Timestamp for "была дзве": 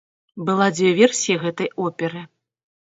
0.47-0.95